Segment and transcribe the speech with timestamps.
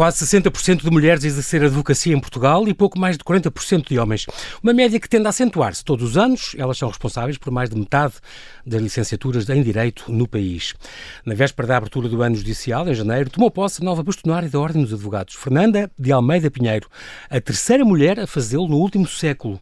[0.00, 3.98] quase 60% de mulheres a exercer advocacia em Portugal e pouco mais de 40% de
[3.98, 4.24] homens.
[4.62, 6.56] Uma média que tende a acentuar-se todos os anos.
[6.56, 8.14] Elas são responsáveis por mais de metade
[8.64, 10.72] das licenciaturas em Direito no país.
[11.22, 14.58] Na véspera da abertura do ano judicial, em janeiro, tomou posse a nova bastonária da
[14.58, 16.88] Ordem dos Advogados, Fernanda de Almeida Pinheiro,
[17.28, 19.60] a terceira mulher a fazê-lo no último século.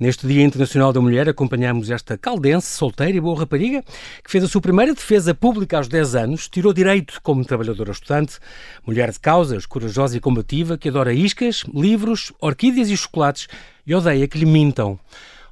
[0.00, 3.82] Neste Dia Internacional da Mulher, acompanhamos esta caldense, solteira e boa rapariga,
[4.22, 8.38] que fez a sua primeira defesa pública aos 10 anos, tirou direito como trabalhadora estudante,
[8.86, 13.48] mulher de causas, corajosa e combativa, que adora iscas, livros, orquídeas e chocolates
[13.84, 14.96] e odeia que lhe mintam.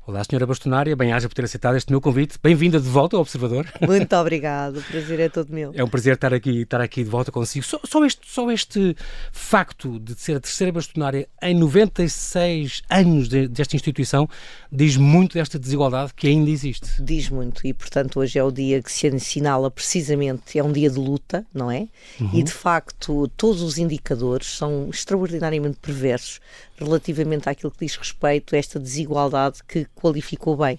[0.04, 2.36] Olá, senhora bastonária, bem-aja por ter aceitado este meu convite.
[2.42, 3.72] Bem-vinda de volta ao Observador.
[3.86, 5.70] Muito obrigado, o prazer é todo meu.
[5.76, 7.64] É um prazer estar aqui, estar aqui de volta consigo.
[7.64, 8.96] Só, só, este, só este
[9.30, 14.28] facto de ser a terceira bastonária em 96 anos de, desta instituição
[14.72, 17.00] diz muito desta desigualdade que ainda existe.
[17.00, 20.90] Diz muito e, portanto, hoje é o dia que se assinala precisamente, é um dia
[20.90, 21.86] de luta, não é?
[22.20, 22.30] Uhum.
[22.32, 26.40] E, de facto, todos os indicadores são extraordinariamente perversos
[26.82, 30.78] relativamente àquilo que diz respeito a esta desigualdade que qualificou bem.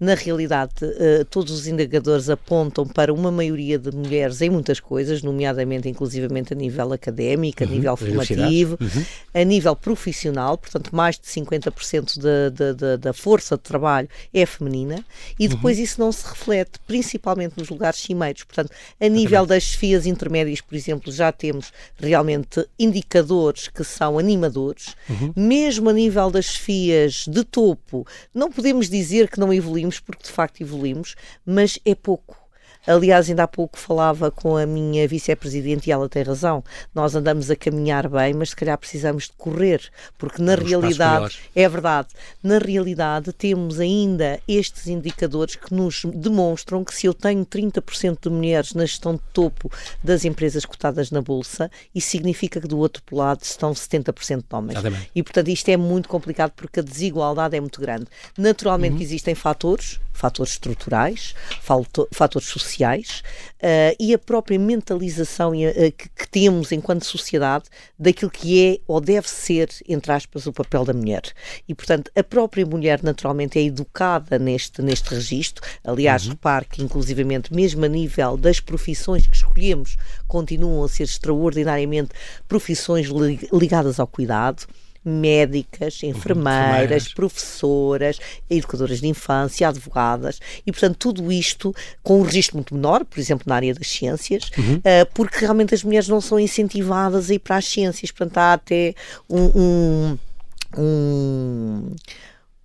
[0.00, 5.22] Na realidade, uh, todos os indicadores apontam para uma maioria de mulheres em muitas coisas,
[5.22, 9.04] nomeadamente, inclusivamente a nível académico, a uhum, nível formativo, uhum.
[9.32, 14.44] a nível profissional, portanto, mais de 50% da, da, da, da, força de trabalho é
[14.44, 15.04] feminina,
[15.38, 15.84] e depois uhum.
[15.84, 18.42] isso não se reflete principalmente nos lugares cimeiros.
[18.42, 24.96] Portanto, a nível das chefias intermédias, por exemplo, já temos realmente indicadores que são animadores.
[25.08, 30.24] Uhum mesmo a nível das chefias de topo, não podemos dizer que não evoluímos, porque
[30.24, 31.14] de facto evoluímos,
[31.44, 32.43] mas é pouco.
[32.86, 36.62] Aliás, ainda há pouco falava com a minha vice-presidente e ela tem razão.
[36.94, 39.80] Nós andamos a caminhar bem, mas se calhar precisamos de correr,
[40.18, 42.08] porque na realidade, é verdade,
[42.42, 48.30] na realidade temos ainda estes indicadores que nos demonstram que se eu tenho 30% de
[48.30, 49.70] mulheres na gestão de topo
[50.02, 54.78] das empresas cotadas na Bolsa, isso significa que do outro lado estão 70% de homens.
[54.78, 55.10] Exatamente.
[55.14, 58.06] E portanto isto é muito complicado porque a desigualdade é muito grande.
[58.36, 59.02] Naturalmente uhum.
[59.02, 61.34] existem fatores, fatores estruturais,
[62.12, 63.22] fatores sociais
[63.56, 67.64] uh, e a própria mentalização uh, que, que, temos enquanto sociedade
[67.98, 71.22] daquilo que é ou deve ser, entre aspas, o papel da mulher.
[71.68, 75.62] E, portanto, a própria mulher naturalmente é educada neste, neste registro.
[75.82, 76.30] Aliás, uhum.
[76.30, 79.96] repare que, inclusivamente, mesmo a nível das profissões que escolhemos,
[80.28, 82.10] continuam a ser extraordinariamente
[82.46, 83.08] profissões
[83.52, 84.66] ligadas ao cuidado
[85.04, 86.10] médicas, uhum.
[86.10, 93.04] enfermeiras, professoras, educadoras de infância, advogadas, e portanto tudo isto com um registro muito menor,
[93.04, 94.76] por exemplo, na área das ciências, uhum.
[94.76, 98.52] uh, porque realmente as mulheres não são incentivadas a ir para as ciências, portanto há
[98.54, 98.94] até
[99.28, 100.18] um, um,
[100.78, 101.96] um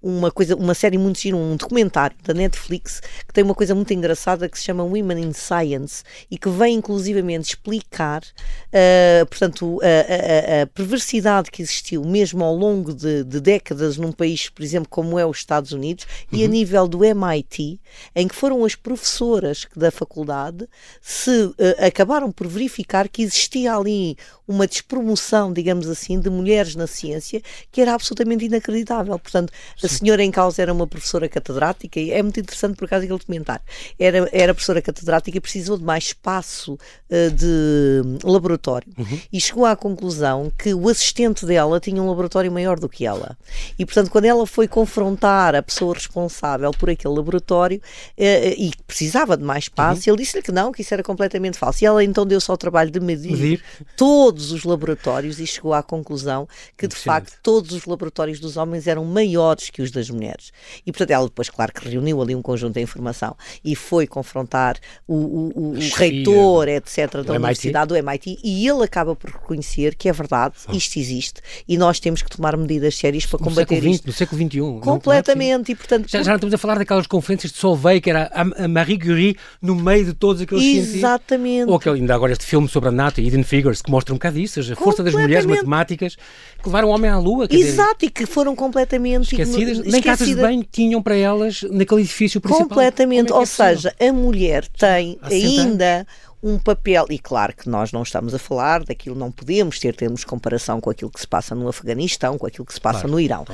[0.02, 3.94] uma coisa, uma série muito gira, um documentário da Netflix que tem uma coisa muito
[3.94, 10.60] engraçada que se chama Women in Science e que vem inclusivamente explicar, uh, portanto, a,
[10.60, 14.88] a, a, perversidade que existiu mesmo ao longo de, de, décadas num país, por exemplo,
[14.90, 16.40] como é os Estados Unidos uhum.
[16.40, 16.52] e a uhum.
[16.52, 17.80] nível do MIT,
[18.16, 20.68] em que foram as professoras da faculdade
[21.02, 21.56] se uh,
[21.86, 24.18] acabaram por verificar que existia ali
[24.48, 29.18] uma despromoção, digamos assim, de mulheres na ciência que era absolutamente inacreditável.
[29.20, 29.54] Portanto,
[29.90, 33.62] senhora em causa era uma professora catedrática e é muito interessante por causa daquele documentário.
[34.00, 39.20] Era, era professora catedrática e precisou de mais espaço uh, de laboratório uhum.
[39.32, 43.38] e chegou à conclusão que o assistente dela tinha um laboratório maior do que ela.
[43.78, 48.22] E, portanto, quando ela foi confrontar a pessoa responsável por aquele laboratório uh,
[48.58, 50.16] e precisava de mais espaço, uhum.
[50.16, 51.84] ele disse-lhe que não, que isso era completamente falso.
[51.84, 53.64] E ela então deu-se ao trabalho de medir, medir.
[53.96, 56.48] todo todos os laboratórios e chegou à conclusão
[56.78, 60.52] que, de facto, todos os laboratórios dos homens eram maiores que os das mulheres.
[60.86, 64.78] E, portanto, ela depois, claro, que reuniu ali um conjunto de informação e foi confrontar
[65.08, 68.04] o, o, o reitor, etc., da Universidade MIT.
[68.04, 72.22] do MIT e ele acaba por reconhecer que é verdade, isto existe e nós temos
[72.22, 74.08] que tomar medidas sérias para combater no século isto.
[74.08, 74.60] No século XXI.
[74.82, 75.72] Completamente.
[75.72, 78.64] e, portanto, já, já não estamos a falar daquelas conferências de Solvay, que era a,
[78.64, 81.70] a Marie Curie no meio de todos aqueles Exatamente.
[81.70, 84.36] Ou aquele, ainda agora este filme sobre a NATO, Hidden Figures, que mostra um bocado
[84.38, 87.48] disso, a força das mulheres matemáticas que levaram o homem à Lua.
[87.50, 89.69] Exato, dizer, e que foram completamente esquecidas.
[89.78, 89.94] Esquecidas.
[89.94, 92.68] Nem casas de banho tinham para elas naquele edifício principal.
[92.68, 96.06] Completamente, é ou é seja, a mulher tem ainda
[96.42, 100.24] um papel, e claro que nós não estamos a falar daquilo, não podemos ter termos
[100.24, 103.20] comparação com aquilo que se passa no Afeganistão, com aquilo que se passa claro, no
[103.20, 103.46] Irão.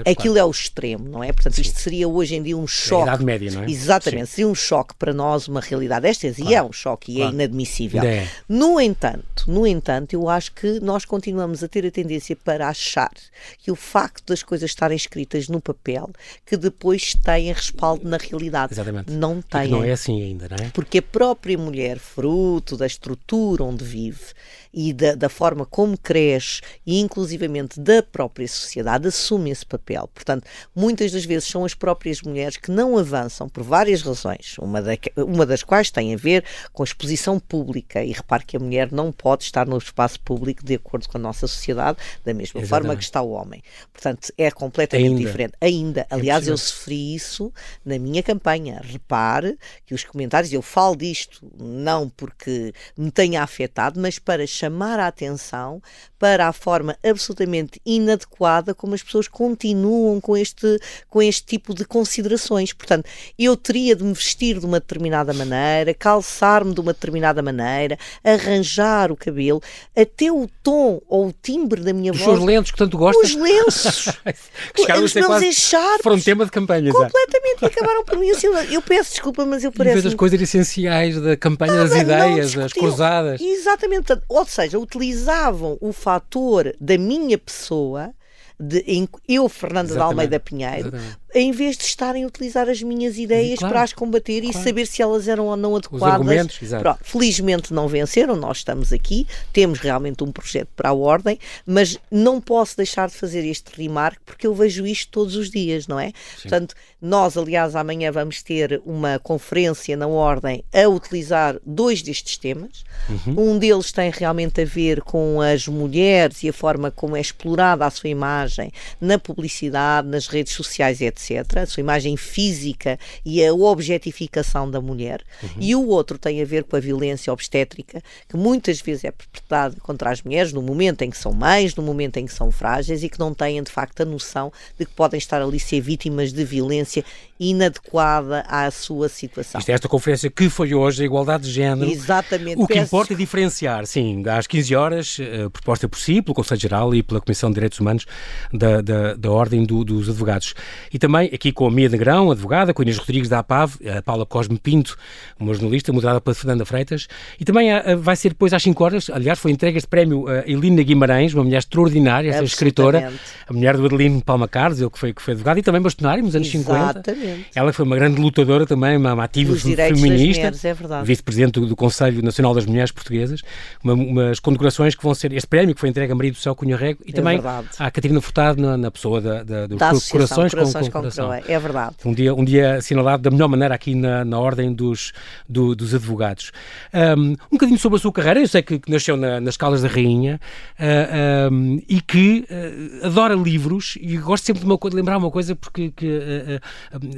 [0.00, 0.38] Aquilo claro.
[0.38, 1.32] é o extremo, não é?
[1.32, 1.62] Portanto, Sim.
[1.62, 3.02] isto seria hoje em dia um choque.
[3.02, 3.70] É a Idade Média, não é?
[3.70, 4.32] Exatamente, Sim.
[4.32, 6.50] seria um choque para nós, uma realidade destas, claro.
[6.50, 8.02] e é um choque e é inadmissível.
[8.02, 8.28] É.
[8.48, 13.12] No entanto, no entanto, eu acho que nós continuamos a ter a tendência para achar
[13.58, 16.10] que o facto das coisas estarem escritas no papel,
[16.44, 18.72] que depois têm respaldo na realidade.
[18.74, 19.12] Exatamente.
[19.12, 19.68] Não têm.
[19.68, 20.70] Não é assim ainda, não é?
[20.70, 24.32] Porque a própria mulher fruto da estrutura onde vive
[24.74, 30.10] e da, da, forma como cresce e inclusivamente da própria sociedade assume esse papel.
[30.12, 30.44] Portanto,
[30.74, 34.92] muitas das vezes são as próprias mulheres que não avançam por várias razões, uma, da,
[35.16, 38.90] uma das quais tem a ver com a exposição pública e repare que a mulher
[38.90, 42.68] não pode estar no espaço público de acordo com a nossa sociedade da mesma Exatamente.
[42.68, 43.62] forma que está o homem.
[43.92, 45.20] Portanto, é completamente Ainda.
[45.20, 45.52] diferente.
[45.60, 47.52] Ainda, é aliás, é eu sofri isso
[47.84, 48.80] na minha campanha.
[48.82, 49.56] Repare
[49.86, 55.06] que os comentários, eu falo disto não porque me tenha afetado, mas para chamar a
[55.06, 55.82] atenção
[56.18, 60.80] para a forma absolutamente inadequada como as pessoas continuam com este,
[61.10, 62.72] com este tipo de considerações.
[62.72, 63.06] Portanto,
[63.38, 69.12] eu teria de me vestir de uma determinada maneira, calçar-me de uma determinada maneira, arranjar
[69.12, 69.62] o cabelo,
[69.94, 72.30] até o tom ou o timbre da minha Os voz.
[72.30, 73.30] Os seus lenços que tanto gostas?
[73.30, 74.06] Os lenços.
[75.04, 76.02] os meus encharpos.
[76.02, 76.90] Foram tema de campanha.
[76.90, 77.62] Completamente.
[77.62, 78.30] E acabaram por mim.
[78.30, 79.98] Assim, eu peço desculpa, mas eu pareço...
[79.98, 83.40] E vez as coisas essenciais da campanha das ideias, as cruzadas.
[83.40, 84.16] Exatamente.
[84.28, 88.12] Ou seja, utilizavam o fator da minha pessoa
[88.58, 88.84] de,
[89.28, 93.58] eu, Fernando de Almeida Pinheiro, Exatamente em vez de estarem a utilizar as minhas ideias
[93.58, 94.56] claro, para as combater claro.
[94.56, 96.58] e saber se elas eram ou não adequadas.
[96.80, 101.98] Pronto, felizmente não venceram, nós estamos aqui, temos realmente um projeto para a Ordem, mas
[102.08, 105.98] não posso deixar de fazer este remarque porque eu vejo isto todos os dias, não
[105.98, 106.08] é?
[106.36, 106.42] Sim.
[106.42, 112.84] Portanto, nós, aliás, amanhã vamos ter uma conferência na Ordem a utilizar dois destes temas.
[113.08, 113.54] Uhum.
[113.54, 117.84] Um deles tem realmente a ver com as mulheres e a forma como é explorada
[117.84, 118.70] a sua imagem
[119.00, 121.23] na publicidade, nas redes sociais, etc
[121.56, 125.22] a sua imagem física e a objetificação da mulher.
[125.42, 125.48] Uhum.
[125.58, 129.76] E o outro tem a ver com a violência obstétrica, que muitas vezes é perpetrada
[129.80, 133.02] contra as mulheres no momento em que são mães, no momento em que são frágeis
[133.02, 136.32] e que não têm de facto a noção de que podem estar ali ser vítimas
[136.32, 137.04] de violência
[137.38, 139.58] inadequada à sua situação.
[139.58, 141.90] Isto é esta conferência que foi hoje, a igualdade de género.
[141.90, 142.60] Exatamente.
[142.60, 142.86] O que Peço...
[142.86, 147.02] importa é diferenciar, sim, às 15 horas, uh, proposta por si, pelo Conselho Geral e
[147.02, 148.06] pela Comissão de Direitos Humanos
[148.52, 150.54] da, da, da Ordem do, dos Advogados.
[150.92, 154.02] E também aqui com a Mia Negrão, advogada, com a Inês Rodrigues da APAV, a
[154.02, 154.96] Paula Cosme Pinto,
[155.38, 157.08] uma jornalista, moderada pela Fernanda Freitas.
[157.40, 160.48] E também uh, vai ser depois às 5 horas, aliás, foi entregue este prémio a
[160.48, 163.12] Elina Guimarães, uma mulher extraordinária, esta escritora,
[163.48, 166.22] a mulher do Adelino Palma Carlos, ele que foi, que foi advogado, e também bastonário
[166.22, 167.10] nos anos Exatamente.
[167.10, 167.23] 50.
[167.54, 172.22] Ela foi uma grande lutadora também, uma, uma ativa feminista, é vice-presidente do, do, Conselho
[172.22, 173.40] Nacional das Mulheres Portuguesas,
[173.82, 176.54] uma, umas condecorações que vão ser, este prémio que foi entregue a Maria do Céu
[176.54, 177.68] Cunha Rego e é também verdade.
[177.78, 181.32] à Catarina Furtado na, na pessoa da, da, dos da Corações, Corações com, com, Coração.
[181.32, 181.96] É verdade.
[182.04, 185.12] Um dia, um dia assinalado da melhor maneira aqui na, na Ordem dos,
[185.48, 186.52] do, dos Advogados.
[186.92, 189.82] Um, um bocadinho sobre a sua carreira, eu sei que, que nasceu na, nas Caldas
[189.82, 190.40] da Rainha
[190.78, 195.30] uh, um, e que uh, adora livros e gosto sempre de, uma, de lembrar uma
[195.30, 196.60] coisa porque que, uh,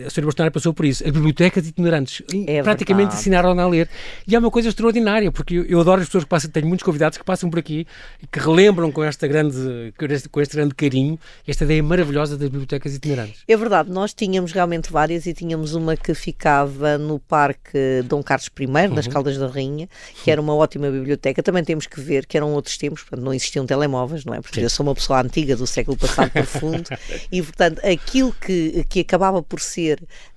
[0.04, 3.20] a senhora Bolsonaro passou por isso, as bibliotecas itinerantes, é praticamente verdade.
[3.20, 3.88] ensinaram a ler.
[4.26, 6.84] E é uma coisa extraordinária, porque eu, eu, adoro as pessoas que passam, tenho muitos
[6.84, 7.86] convidados que passam por aqui
[8.22, 9.92] e que relembram com, esta grande,
[10.30, 13.42] com, este, grande carinho esta ideia maravilhosa das bibliotecas itinerantes.
[13.46, 18.50] É verdade, nós tínhamos realmente várias e tínhamos uma que ficava no Parque Dom Carlos
[18.58, 19.12] I, nas uhum.
[19.12, 19.88] Caldas da Rainha,
[20.22, 21.42] que era uma ótima biblioteca.
[21.42, 24.40] Também temos que ver que eram outros tempos, portanto, não existiam telemóveis, não é?
[24.40, 24.62] Porque Sim.
[24.62, 26.88] eu sou uma pessoa antiga do século passado profundo
[27.30, 29.85] e, portanto, aquilo que, que acabava por ser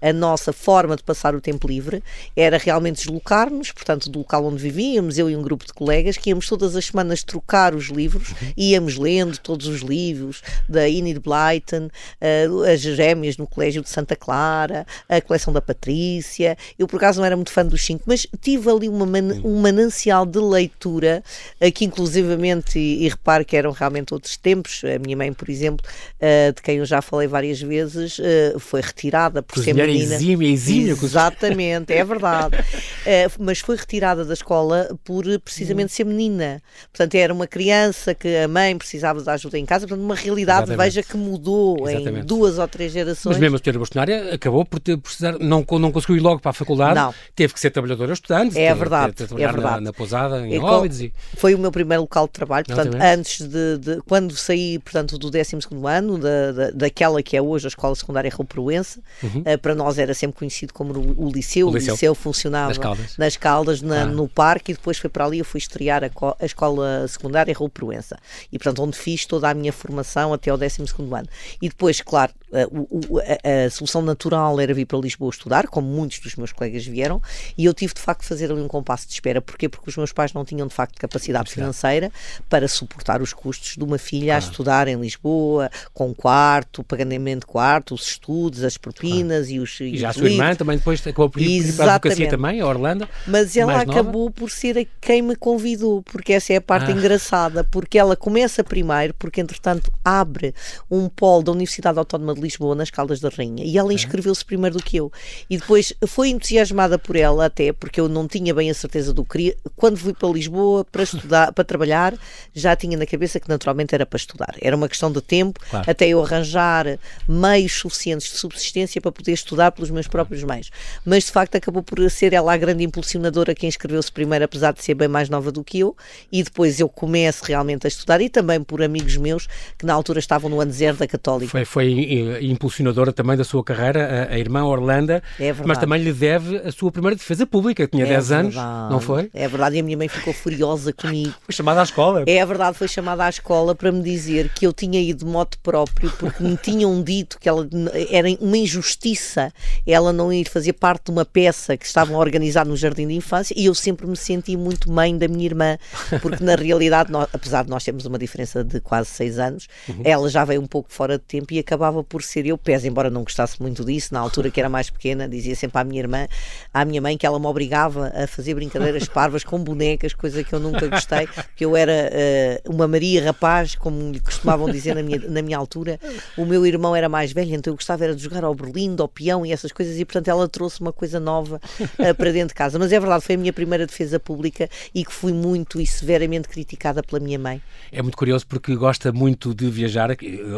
[0.01, 2.03] a nossa forma de passar o tempo livre
[2.36, 6.29] era realmente deslocar-nos, portanto, do local onde vivíamos, eu e um grupo de colegas, que
[6.29, 8.53] íamos todas as semanas trocar os livros, uhum.
[8.58, 14.15] íamos lendo todos os livros da Enid Blyton, uh, as gêmeas no Colégio de Santa
[14.15, 16.58] Clara, a coleção da Patrícia.
[16.77, 19.60] Eu, por acaso, não era muito fã dos cinco, mas tive ali uma man um
[19.62, 21.24] manancial de leitura,
[21.62, 25.50] uh, que inclusivamente, e, e repare que eram realmente outros tempos, a minha mãe, por
[25.50, 28.18] exemplo, uh, de quem eu já falei várias vezes,
[28.60, 30.15] foi retirada por ser menina.
[30.15, 30.91] Exímia, exímia.
[30.93, 32.58] Exatamente, é verdade.
[33.39, 36.62] mas foi retirada da escola por precisamente ser menina.
[36.91, 40.70] Portanto, era uma criança que a mãe precisava de ajuda em casa, portanto, uma realidade,
[40.70, 40.86] Exatamente.
[40.86, 42.24] veja, que mudou Exatamente.
[42.24, 43.34] em duas ou três gerações.
[43.34, 46.51] Mas mesmo a senhora Bastonária acabou por ter precisar, não, não conseguiu ir logo para
[46.51, 47.13] a faculdade, não.
[47.36, 49.75] teve que ser trabalhadora estudante, é verdade, ter, ter, é verdade.
[49.75, 51.01] Na, na pousada, em Óbidos.
[51.01, 51.13] E...
[51.36, 55.29] Foi o meu primeiro local de trabalho, portanto, antes de, de, quando saí, portanto, do
[55.29, 59.41] 12 ano, da, da, daquela que é hoje a Escola Secundária Raul Proença, uhum.
[59.41, 61.94] uh, para nós era sempre conhecido como o, o liceu, o, o liceu.
[61.94, 64.05] liceu, funcionava Caldas, nas Caldas na, ah.
[64.05, 67.69] no parque, e depois foi para ali, eu fui estrear a, a Escola Secundária Raul
[67.69, 68.17] Proença,
[68.51, 71.27] e portanto, onde fiz toda a minha formação até ao 12 ano.
[71.62, 76.19] E depois, claro, a, a, a, solução natural era vir para Lisboa estudar, como muitos
[76.19, 77.22] dos meus colegas vieram,
[77.58, 79.41] e eu tive de facto de fazer ali um compasso de espera.
[79.41, 79.69] Porquê?
[79.69, 82.12] Porque os meus pais não tinham de facto capacidade financeira
[82.50, 87.46] para suportar os custos de uma filha a estudar em Lisboa, com quarto, pagamento de
[87.46, 89.51] quarto, os estudos, as propinas, ah.
[89.51, 92.29] e os E já a sua irmã também depois acabou por ir para a advocacia
[92.29, 93.07] também, a Orlando.
[93.27, 94.31] Mas ela acabou nova.
[94.31, 96.93] por ser a quem me convidou, porque essa é a parte ah.
[96.93, 100.53] engraçada, porque ela começa primeiro, porque entretanto abre
[100.89, 104.77] um polo da Universidade Autónoma de Lisboa nas Caldas da Rainha e ela inscreveu-se primeiro
[104.77, 105.12] do que eu.
[105.50, 109.24] E depois foi entusiasmada por ela até, porque eu não tinha bem a certeza do
[109.24, 109.57] que queria.
[109.75, 112.13] Quando fui para Lisboa para estudar, para trabalhar,
[112.53, 114.55] já tinha na cabeça que naturalmente era para estudar.
[114.62, 115.89] Era uma questão de tempo claro.
[115.89, 120.69] até eu arranjar meios suficientes de subsistência para poder estudar pelos meus próprios meios.
[121.05, 124.83] Mas de facto acabou por ser ela a grande impulsionadora que inscreveu-se primeiro, apesar de
[124.83, 125.95] ser bem mais nova do que eu,
[126.31, 129.47] e depois eu começo realmente a estudar e também por amigos meus
[129.77, 131.49] que na altura estavam no ano zero da Católica.
[131.49, 136.13] Foi, foi impulsionadora também da sua carreira, a, a irmã Orlando, é mas também lhe
[136.13, 138.57] deve a sua primeira defesa pública, tinha é 10 verdade.
[138.57, 139.29] anos, não foi?
[139.33, 141.33] É verdade, e a minha mãe ficou furiosa comigo.
[141.41, 142.23] Foi chamada à escola.
[142.27, 145.57] É verdade, foi chamada à escola para me dizer que eu tinha ido de moto
[145.63, 147.67] próprio porque me tinham dito que ela
[148.09, 149.51] era uma injustiça
[149.88, 153.13] ela não ir fazer parte de uma peça que estavam a organizar no Jardim de
[153.13, 155.78] Infância e eu sempre me senti muito mãe da minha irmã,
[156.22, 160.01] porque na realidade, nós, apesar de nós termos uma diferença de quase seis anos, uhum.
[160.04, 163.10] ela já veio um pouco fora de tempo e acabava por ser eu, pese embora
[163.10, 166.28] não gostasse muito disso, na altura que era mais pequena, dizia sempre à minha irmã,
[166.74, 170.54] à minha mãe, que ela me obrigava a fazer brincadeiras parvas com bonecas, coisa que
[170.54, 175.04] eu nunca gostei, porque eu era uh, uma Maria rapaz, como lhe costumavam dizer na
[175.04, 176.00] minha, na minha altura.
[176.38, 179.08] O meu irmão era mais velho, então eu gostava era de jogar ao Berlim, ao
[179.08, 182.53] peão e essas coisas, e portanto ela trouxe uma coisa nova uh, para dentro de
[182.53, 182.77] casa.
[182.77, 186.48] Mas é verdade, foi a minha primeira defesa pública e que fui muito e severamente
[186.48, 187.62] criticada pela minha mãe.
[187.91, 190.10] É muito curioso porque gosta muito de viajar,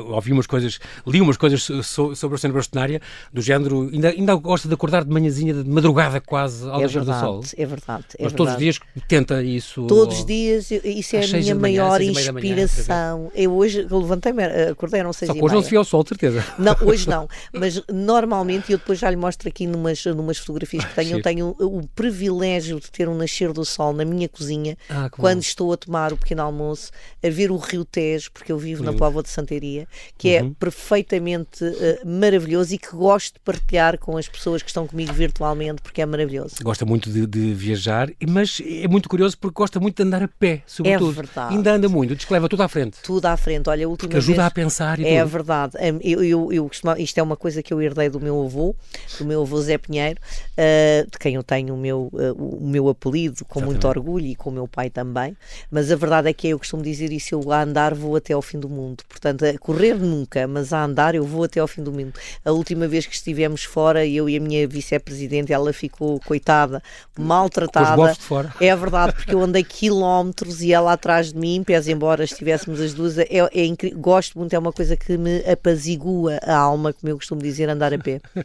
[0.09, 4.67] ouvi umas coisas, li umas coisas sobre a cena bastonária, do género, ainda, ainda gosta
[4.67, 7.43] de acordar de manhãzinha, de madrugada quase, ao é verdade, do sol.
[7.57, 8.35] É verdade, é Mas verdade.
[8.35, 9.85] todos os dias tenta isso?
[9.87, 13.19] Todos os dias, isso é a minha maior manhã, inspiração.
[13.19, 16.05] Manhã, eu hoje levantei-me, acordei, não sei Só que hoje não se viu ao sol,
[16.07, 16.43] certeza.
[16.57, 20.95] Não, hoje não, mas normalmente, eu depois já lhe mostro aqui numas, numas fotografias que
[20.95, 24.77] tenho, eu tenho o, o privilégio de ter um nascer do sol na minha cozinha,
[24.89, 26.91] ah, quando estou a tomar o pequeno almoço,
[27.23, 30.49] a ver o Rio Tejo, porque eu vivo na Póvoa de Santeria, que é uhum.
[30.49, 35.11] é perfeitamente uh, maravilhoso e que gosto de partilhar com as pessoas que estão comigo
[35.13, 36.55] virtualmente, porque é maravilhoso.
[36.61, 40.27] Gosta muito de, de viajar, mas é muito curioso porque gosta muito de andar a
[40.27, 41.11] pé, sobretudo.
[41.11, 41.55] É verdade.
[41.55, 42.97] Ainda anda muito, diz que leva tudo à frente.
[43.03, 43.69] Tudo à frente.
[43.69, 44.47] Olha, a última porque ajuda vez...
[44.47, 45.31] a pensar e É tudo.
[45.31, 45.73] verdade.
[46.01, 48.75] Eu, eu, eu, isto é uma coisa que eu herdei do meu avô,
[49.17, 52.89] do meu avô Zé Pinheiro, uh, de quem eu tenho o meu, uh, o meu
[52.89, 53.65] apelido com Exatamente.
[53.65, 55.35] muito orgulho e com o meu pai também.
[55.69, 58.41] Mas a verdade é que eu costumo dizer isso: eu a andar vou até ao
[58.41, 59.03] fim do mundo.
[59.07, 62.13] Portanto, a correr nunca, mas a andar eu vou até ao fim do mundo.
[62.43, 66.81] A última vez que estivemos fora, eu e a minha vice-presidente, ela ficou coitada,
[67.17, 68.15] maltratada.
[68.59, 72.93] É verdade, porque eu andei quilómetros e ela atrás de mim, pese embora estivéssemos as
[72.93, 73.17] duas.
[73.17, 77.41] É, é gosto muito, é uma coisa que me apazigua a alma, como eu costumo
[77.41, 78.21] dizer, andar a pé.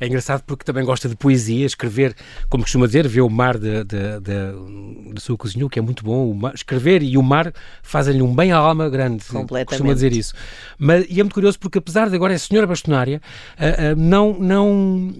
[0.00, 2.14] É engraçado porque também gosta de poesia, escrever,
[2.48, 6.34] como costuma dizer, ver o mar da sua cozinha, o que é muito bom.
[6.34, 9.24] Mar, escrever e o mar fazem-lhe um bem à alma grande.
[9.24, 9.68] Completamente.
[9.68, 10.34] Costuma dizer isso.
[10.78, 13.22] Mas, e é muito curioso porque, apesar de agora é senhora bastonária,
[13.58, 15.14] uh, uh, não, não,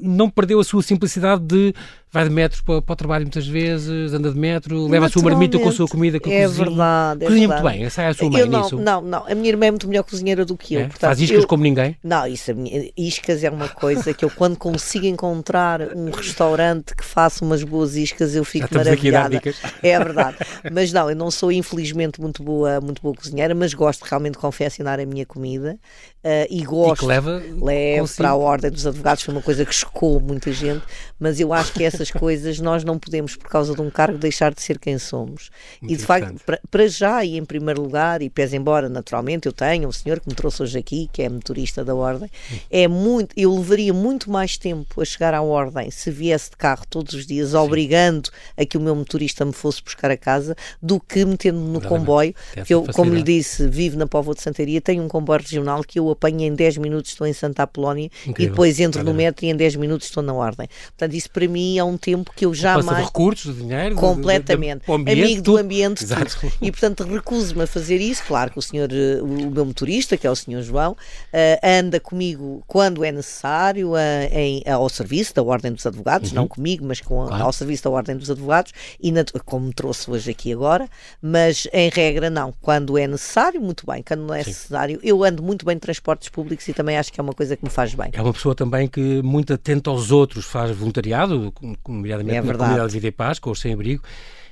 [0.00, 1.74] não perdeu a sua simplicidade de
[2.12, 5.22] vai de metro para, para, o trabalho muitas vezes, anda de metro, leva a sua
[5.22, 6.64] marmita com a sua comida que é cozinha.
[6.66, 7.62] Verdade, é cozinha verdade.
[7.62, 8.76] muito bem, é a sua mãe eu não, nisso.
[8.78, 10.80] Não, não, a minha irmã é muito melhor cozinheira do que eu.
[10.80, 10.84] É?
[10.84, 11.96] Portanto, Faz iscas eu, como ninguém?
[12.02, 17.04] Não, isso, minha, iscas é uma coisa que eu quando consigo encontrar um restaurante que
[17.04, 19.40] faça umas boas iscas, eu fico maravilhada.
[19.82, 20.36] É verdade.
[20.72, 24.38] Mas não, eu não sou infelizmente muito boa, muito boa cozinheira, mas gosto realmente de
[24.38, 25.78] confeccionar a minha comida
[26.24, 26.94] uh, e gosto.
[26.94, 30.52] E que leva levo para a ordem dos advogados, foi uma coisa que chocou muita
[30.52, 30.82] gente,
[31.18, 34.52] mas eu acho que essas coisas nós não podemos, por causa de um cargo, deixar
[34.52, 35.50] de ser quem somos.
[35.80, 39.52] Muito e de facto, para, já e em primeiro lugar, e pese embora naturalmente eu
[39.52, 42.30] tenha um senhor que me trouxe hoje aqui, que é motorista da Ordem,
[42.70, 46.84] é muito, eu levaria muito mais tempo a chegar à Ordem se viesse de carro
[46.88, 47.56] todos os dias, Sim.
[47.56, 51.80] obrigando a que o meu motorista me fosse buscar a casa, do que metendo-me no
[51.80, 52.34] comboio,
[52.64, 55.98] que eu, como lhe disse, vivo na Póvoa de Santaria, tenho um comboio regional que
[55.98, 58.46] eu apanho em 10 minutos, estou em Santa Apolónia, Incrível.
[58.46, 60.68] e depois entro no metro e em 10 minutos estou na Ordem.
[60.86, 62.86] Portanto, isso para mim é um tempo que eu jamais.
[62.86, 64.80] De recursos, de dinheiro, completamente.
[64.80, 66.04] De, de, ambiente, amigo do ambiente.
[66.04, 66.52] Exato.
[66.60, 68.24] E portanto recuso-me a fazer isso.
[68.26, 70.96] Claro que o senhor, eh, o meu motorista, que é o senhor João, uh,
[71.62, 73.96] anda comigo quando é necessário uh,
[74.32, 76.36] em, ao serviço da Ordem dos Advogados, uhum.
[76.36, 77.44] não comigo, mas com, claro.
[77.44, 80.88] ao serviço da Ordem dos Advogados, e na, como trouxe hoje aqui agora,
[81.20, 82.52] mas em regra não.
[82.60, 84.02] Quando é necessário, muito bem.
[84.02, 84.50] Quando não é Sim.
[84.50, 87.56] necessário, eu ando muito bem de transportes públicos e também acho que é uma coisa
[87.56, 88.10] que me faz bem.
[88.12, 91.52] É uma pessoa também que muito atenta aos outros, faz voluntariado,
[91.86, 94.02] nomeadamente é na comunidade de Vida e Paz, com os sem-abrigo,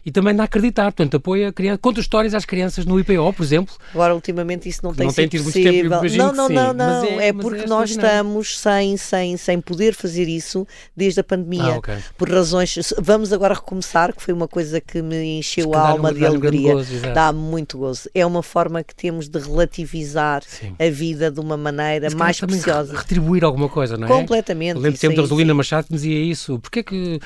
[0.07, 3.43] e também a acreditar, portanto, apoia a criança, conta histórias às crianças no IPO, por
[3.43, 3.75] exemplo.
[3.93, 5.73] Agora, ultimamente, isso não tem não sido tem tido possível.
[5.73, 8.97] muito tempo, não, não, não, não, mas é- é, mas porque é nós estamos sem,
[8.97, 11.95] sem, sem poder fazer isso desde a pandemia, Ah, ok.
[12.19, 12.93] por razões.
[12.99, 16.33] Vamos agora recomeçar, que foi uma coisa que me encheu a alma um- de dá-lhe
[16.37, 18.09] um alegria, gozo, dá-me muito gozo.
[18.15, 20.75] É uma forma que temos de relativizar Sim.
[20.79, 22.97] a vida de uma maneira Se mais preciosa.
[22.97, 24.11] retribuir alguma coisa, não é?
[24.11, 24.77] Completamente.
[24.77, 25.55] Eu lembro isso tempo da Rosalina.
[25.55, 26.59] Machado que dizia isso.
[26.59, 27.21] Porquê que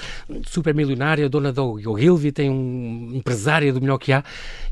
[0.47, 2.68] super milionária, dona da Ogilvy, tem um
[3.15, 4.23] empresária do melhor que há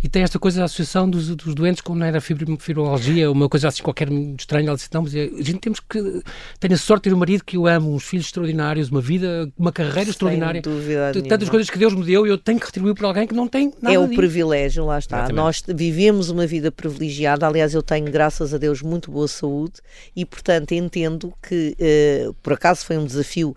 [0.02, 3.48] e tem esta coisa da associação dos, dos doentes como não era fibro- fibromialgia, uma
[3.48, 4.68] coisa assim qualquer estranha.
[4.68, 6.22] Ela disse, não, mas é- a gente temos que...
[6.60, 9.50] Tenho a sorte de ter um marido que eu amo, uns filhos extraordinários, uma vida,
[9.58, 10.60] uma carreira extraordinária.
[10.62, 11.28] dúvida T- nenhuma.
[11.28, 13.48] Tantas coisas que Deus me deu e eu tenho que retribuir por alguém que não
[13.48, 14.16] tem nada É o disso.
[14.16, 15.16] privilégio, lá está.
[15.18, 15.36] Exatamente.
[15.36, 17.46] Nós vivemos uma vida privilegiada.
[17.46, 19.80] Aliás, eu tenho, graças a Deus, muito boa saúde
[20.14, 23.54] e, portanto, entendo que, eh, por acaso, foi um desafio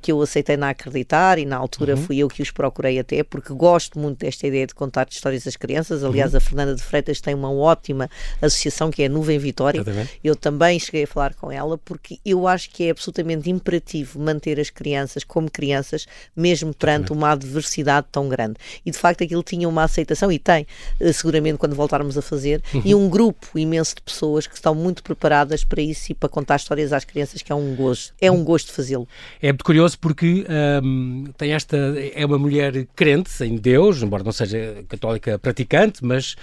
[0.00, 2.02] que eu aceitei na acreditar e na altura Uhum.
[2.02, 5.56] fui eu que os procurei até, porque gosto muito desta ideia de contar histórias às
[5.56, 6.02] crianças.
[6.02, 6.38] Aliás, Uhum.
[6.38, 8.08] a Fernanda de Freitas tem uma ótima
[8.40, 9.78] associação que é a Nuvem Vitória.
[9.80, 10.18] Exatamente.
[10.24, 14.58] Eu também cheguei a falar com ela porque eu acho que é absolutamente imperativo manter
[14.60, 18.54] as crianças como crianças, mesmo perante uma adversidade tão grande.
[18.84, 20.66] E de facto aquilo tinha uma aceitação e tem,
[21.00, 25.02] eh, seguramente quando voltarmos a fazer, e um grupo imenso de pessoas que estão muito
[25.02, 28.14] preparadas para isso e para contar histórias às crianças, que é um gosto.
[28.20, 29.06] É um gosto fazê-lo.
[29.42, 30.46] É curioso porque
[30.82, 31.76] hum, tem esta
[32.14, 36.34] é uma mulher crente em Deus, embora não seja católica praticante, mas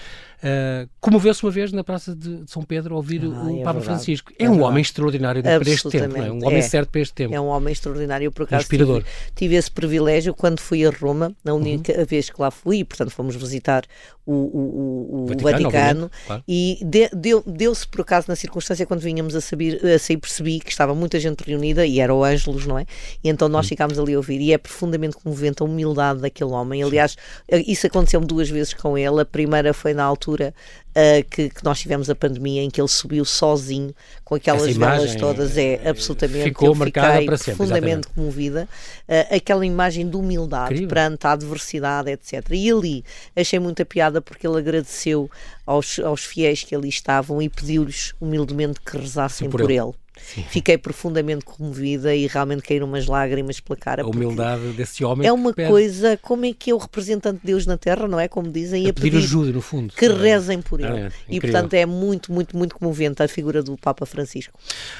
[0.44, 3.86] uh, comoveu-se uma vez na Praça de, São Pedro ouvir Ah, o é Papa verdade.
[3.86, 4.32] Francisco.
[4.38, 4.72] É, É um verdade.
[4.72, 6.32] homem extraordinário para este tempo, é?
[6.32, 6.62] um homem é.
[6.62, 7.34] certo para este tempo.
[7.34, 8.32] É um homem extraordinário.
[8.32, 9.04] Por acaso, Inspirador.
[9.04, 12.06] tive, tive esse privilégio quando fui a Roma, na única Uhum.
[12.06, 13.84] vez que lá fui, portanto fomos visitar
[14.26, 16.44] o, o, o- Vaticano, Vaticano, claro.
[16.48, 20.60] e de- deu- deu-se por acaso na circunstância quando vinhamos a, saber, a sair, percebi
[20.60, 22.86] que estava muita gente reunida e era o Ângelos, não é?
[23.24, 26.84] E então nós ficámos ali a ouvir, e é profundamente comovente a humildade daquele homem.
[26.84, 27.18] Aliás,
[27.50, 29.22] isso aconteceu-me duas vezes com ele.
[29.22, 30.54] A primeira foi na altura
[30.96, 35.16] ah, que, que nós tivemos a pandemia em que ele subiu sozinho com aquelas velas
[35.16, 35.58] todas.
[35.58, 36.44] É eh, absolutamente.
[36.44, 38.68] ficou marcada para sempre, profundamente comovida.
[39.08, 40.90] Ah, aquela imagem de humildade Incrível.
[40.90, 42.48] perante a adversidade, etc.
[42.52, 43.04] E ali
[43.36, 45.30] achei muita piada porque ele agradeceu
[45.66, 49.80] aos, aos fiéis que ali estavam e pediu-lhes humildemente que rezassem Sim, por por, ele.
[49.80, 49.94] ele.
[50.22, 54.04] Fiquei profundamente comovida e realmente caíram umas lágrimas pela cara.
[54.04, 57.66] A humildade desse homem É uma coisa, como é que é o representante de Deus
[57.66, 58.28] na Terra, não é?
[58.28, 59.94] Como dizem, a pedir ajuda, no fundo.
[59.94, 60.14] que é?
[60.14, 60.90] rezem por ele.
[60.90, 64.58] Ah, é, e portanto é muito, muito, muito comovente a figura do Papa Francisco.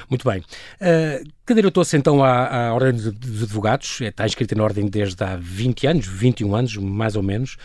[0.10, 0.40] Muito bem.
[0.40, 5.36] Uh, Candidatou-se então à, à Ordem dos- dos Advogados, está inscrita na Ordem desde há
[5.36, 7.58] 20 anos, 21 anos, mais ou menos.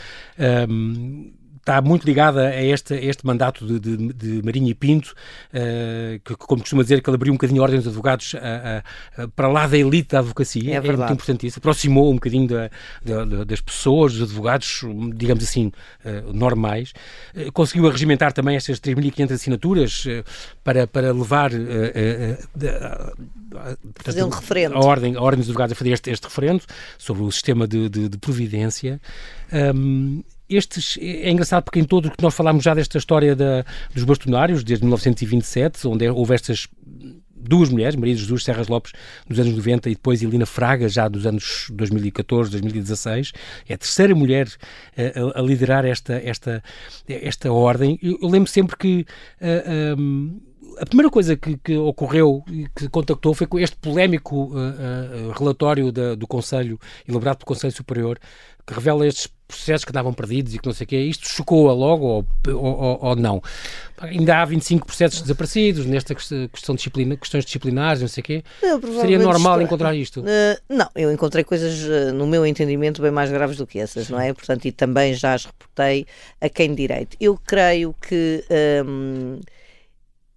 [0.68, 1.32] Um,
[1.68, 5.14] está muito ligada a este, a este mandato de, de, de Marinho e Pinto,
[5.52, 8.83] uh, que, como costuma dizer, que ele abriu um bocadinho a Ordem dos Advogados a-
[9.22, 10.70] a- para lá da elite da advocacia.
[10.72, 10.98] É É, verdade.
[11.11, 11.59] muito importante isso.
[11.59, 12.70] Aproximou um bocadinho da-
[13.04, 14.83] da- da- das pessoas, dos advogados,
[15.14, 15.70] digamos assim,
[16.33, 16.92] normais.
[17.52, 20.04] Conseguiu arregimentar também estas 3.500 assinaturas
[20.64, 21.50] para, para levar
[24.04, 24.74] Fazer um referendo.
[24.76, 26.62] A ordem, a ordem dos advogados a fazer este, este referendo
[26.96, 29.00] sobre o sistema de, de- de providência.
[29.74, 33.64] Um, estes, é engraçado porque em todo o que nós falámos já desta história da,
[33.94, 36.68] dos bastonários, desde 1927, onde é, houve estas
[37.40, 38.92] duas mulheres, Maria Jesus Serras Lopes,
[39.28, 43.32] nos anos 90 e depois Elina Fraga, já dos anos 2014, 2016,
[43.68, 44.48] é a terceira mulher
[44.96, 46.62] eh, a, a liderar esta, esta,
[47.08, 47.98] esta ordem.
[48.02, 49.06] Eu, eu lembro sempre que
[49.40, 50.40] eh, um,
[50.78, 55.30] a primeira coisa que, que ocorreu e que contactou foi com este polémico uh, uh,
[55.38, 58.18] relatório da- do Conselho, elaborado pelo Conselho Superior,
[58.66, 60.96] que revela estes processos que andavam perdidos e que não sei o quê.
[60.98, 63.42] Isto chocou-a logo ou, ou, ou- não?
[63.98, 68.44] Ainda há 25 processos desaparecidos nesta quest- questão disciplina, questões disciplinares, não sei o quê.
[68.62, 70.20] Eu, Seria normal estou- encontrar isto?
[70.20, 70.24] Uh,
[70.68, 74.20] não, eu encontrei coisas, uh, no meu entendimento, bem mais graves do que essas, não
[74.20, 74.32] é?
[74.32, 76.06] Portanto, e também já as reportei
[76.40, 77.16] a quem de direito.
[77.18, 78.44] Eu creio que.
[78.87, 79.40] um,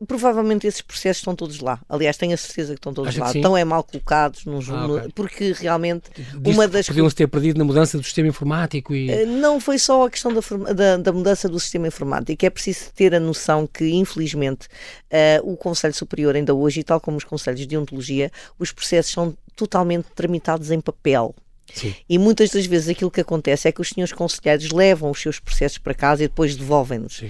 [0.08, 1.80] Provavelmente esses processos estão todos lá.
[1.88, 3.32] Aliás, tenho a certeza que estão todos que lá.
[3.32, 5.12] Estão é mal colocados, nos, Ah, no- ok.
[5.14, 9.10] porque realmente Diz uma das Podiam-se ter perdido na mudança do sistema informático e...
[9.12, 10.42] Eh, Não foi só a questão da,
[10.74, 14.68] da- da mudança do sistema informático, é preciso ter a noção que, infelizmente,
[15.10, 19.12] eh, o Conselho Superior, ainda hoje, e tal como os Conselhos de Ontologia, os processos
[19.12, 21.36] são totalmente tramitados em papel.
[21.74, 21.94] Sim.
[22.10, 25.40] E muitas das vezes aquilo que acontece é que os senhores conselheiros levam os seus
[25.40, 27.24] processos para casa e depois devolvem-nos.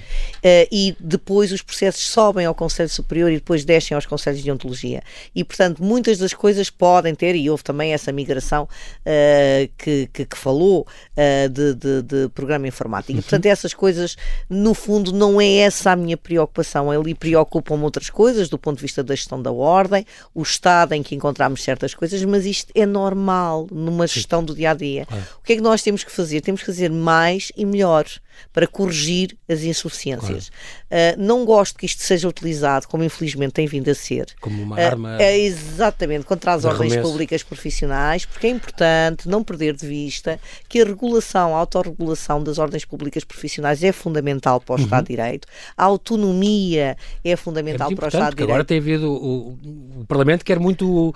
[0.44, 4.52] Eh, e depois os processos sobem ao Conselho Superior e depois descem aos Conselhos de
[4.52, 5.02] Ontologia.
[5.36, 8.68] E, portanto, muitas das coisas podem ter, e houve também essa migração
[9.06, 13.20] eh, que, que, que falou eh, de, de- de programa informático.
[13.20, 14.16] E, portanto, essas coisas,
[14.50, 16.90] no fundo, não é essa a minha preocupação.
[16.90, 21.04] Ali preocupam-me outras coisas, do ponto de vista da gestão da ordem, o estado em
[21.04, 25.06] que encontramos certas coisas, mas isto é normal numa gestão gestão do dia a dia.
[25.40, 26.42] O que é que nós temos que fazer?
[26.42, 28.06] Temos que fazer mais e melhor
[28.54, 30.48] para corrigir as insuficiências.
[30.48, 34.28] Uh, não gosto que isto seja utilizado, como infelizmente tem vindo a ser.
[34.40, 35.18] Como uma arma.
[35.18, 40.82] Uh, exatamente, contra as ordens públicas profissionais, porque é importante não perder de vista que
[40.82, 44.84] a regulação, a autorregulação das ordens públicas profissionais é fundamental para o uhum.
[44.84, 48.50] Estado de Direito, a autonomia é fundamental é para o Estado de Direito.
[48.50, 49.58] Agora tem havido o,
[50.02, 51.10] o Parlamento quer muito.
[51.10, 51.14] Uh,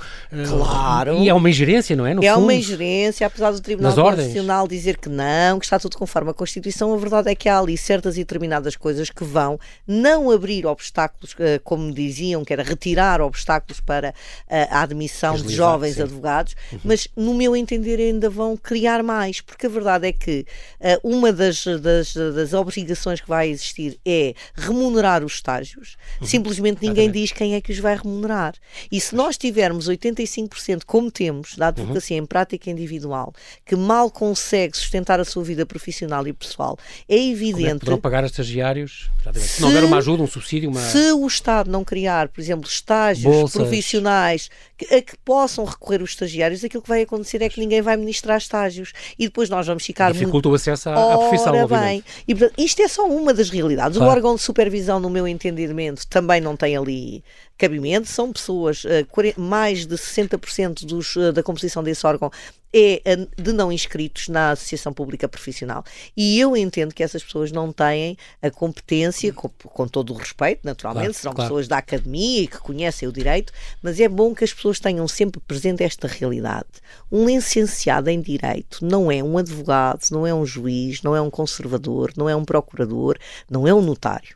[0.48, 1.18] claro.
[1.18, 2.14] E é uma ingerência, não é?
[2.14, 2.44] No é fundo.
[2.44, 6.92] uma ingerência, apesar do Tribunal Constitucional dizer que não, que está tudo conforme a Constituição,
[7.06, 11.60] verdade é que há ali certas e determinadas coisas que vão não abrir obstáculos, eh,
[11.64, 14.14] como diziam, que era retirar obstáculos para
[14.50, 16.02] eh, a admissão de jovens sim.
[16.02, 16.80] advogados, uhum.
[16.84, 20.46] mas no meu entender ainda vão criar mais, porque a verdade é que
[20.80, 26.28] eh, uma das, das, das obrigações que vai existir é remunerar os estágios, uhum.
[26.28, 28.56] simplesmente ninguém diz quem é que os vai remunerar.
[28.92, 32.24] E se nós tivermos 85%, como temos, da advocacia uhum.
[32.24, 36.78] em prática individual, que mal consegue sustentar a sua vida profissional e pessoal,
[37.08, 37.62] é evidente.
[37.62, 39.10] Como é poderão pagar estagiários?
[39.34, 40.80] Se não houver uma ajuda, um subsídio, uma...
[40.80, 43.62] Se o Estado não criar, por exemplo, estágios Bolsas.
[43.62, 47.82] profissionais que, a que possam recorrer os estagiários, aquilo que vai acontecer é que ninguém
[47.82, 50.12] vai ministrar estágios e depois nós vamos ficar.
[50.12, 50.50] Dificulta muito...
[50.50, 51.54] o acesso à, à profissão.
[51.56, 53.98] Ora bem, e, portanto, isto é só uma das realidades.
[53.98, 54.12] Claro.
[54.12, 57.24] O órgão de supervisão, no meu entendimento, também não tem ali
[57.58, 58.08] cabimento.
[58.08, 62.32] São pessoas, uh, mais de 60% dos, uh, da composição desse órgão
[62.78, 65.84] é uh, de não inscritos na Associação Pública Profissional.
[66.16, 70.62] E eu entendo que essas pessoas não têm a competência, com, com todo o respeito,
[70.64, 71.50] naturalmente, claro, serão claro.
[71.50, 75.08] pessoas da academia e que conhecem o direito, mas é bom que as pessoas tenham
[75.08, 76.68] sempre presente esta realidade.
[77.10, 81.30] Um licenciado em direito não é um advogado, não é um juiz, não é um
[81.30, 83.18] conservador, não é um procurador,
[83.50, 84.36] não é um notário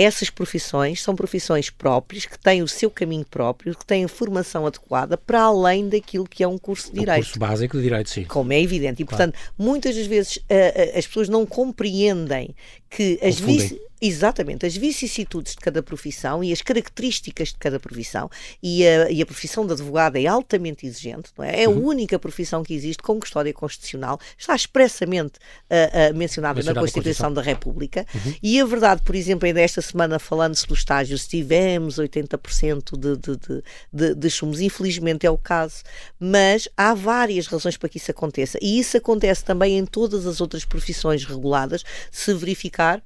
[0.00, 5.16] essas profissões são profissões próprias, que têm o seu caminho próprio, que têm formação adequada
[5.16, 7.20] para além daquilo que é um curso de Direito.
[7.20, 8.24] Um curso básico de Direito, sim.
[8.24, 9.02] Como é evidente.
[9.02, 9.24] E, claro.
[9.24, 12.54] portanto, muitas das vezes uh, as pessoas não compreendem
[12.90, 18.30] que as vice Exatamente, as vicissitudes de cada profissão e as características de cada profissão,
[18.62, 21.62] e a, e a profissão de advogado é altamente exigente, não é?
[21.62, 21.84] É a uhum.
[21.84, 27.42] única profissão que existe com custódia constitucional, está expressamente uh, uh, mencionada na Constituição, da
[27.42, 28.34] República, uhum.
[28.42, 33.16] e a verdade, por exemplo, ainda esta semana falando-se do estágio, se tivemos 80% de,
[33.18, 35.82] de, de, de, de chumos, infelizmente é o caso,
[36.18, 40.40] mas há várias razões para que isso aconteça, e isso acontece também em todas as
[40.40, 43.02] outras profissões reguladas, se verificar buscar